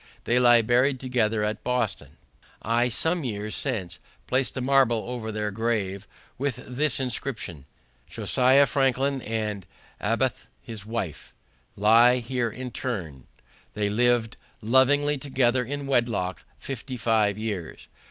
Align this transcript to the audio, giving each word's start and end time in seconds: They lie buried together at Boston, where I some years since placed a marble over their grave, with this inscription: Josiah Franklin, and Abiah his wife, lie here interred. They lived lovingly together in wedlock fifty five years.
They 0.23 0.39
lie 0.39 0.63
buried 0.63 0.99
together 0.99 1.43
at 1.43 1.63
Boston, 1.63 2.17
where 2.63 2.73
I 2.73 2.89
some 2.89 3.23
years 3.23 3.53
since 3.53 3.99
placed 4.25 4.57
a 4.57 4.59
marble 4.61 5.05
over 5.07 5.31
their 5.31 5.51
grave, 5.51 6.07
with 6.39 6.55
this 6.67 6.99
inscription: 6.99 7.65
Josiah 8.07 8.65
Franklin, 8.65 9.21
and 9.21 9.67
Abiah 9.99 10.31
his 10.63 10.87
wife, 10.87 11.35
lie 11.75 12.17
here 12.17 12.49
interred. 12.49 13.25
They 13.75 13.91
lived 13.91 14.37
lovingly 14.59 15.19
together 15.19 15.63
in 15.63 15.85
wedlock 15.85 16.45
fifty 16.57 16.97
five 16.97 17.37
years. 17.37 17.87